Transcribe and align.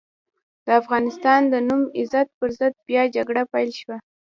د 0.65 0.67
افغانستان 0.81 1.41
د 1.47 1.53
نوي 1.67 1.87
عزم 1.97 2.27
پر 2.39 2.49
ضد 2.59 2.73
بيا 2.87 3.03
جګړه 3.15 3.41
پيل 3.51 3.69
شوه. 3.79 3.97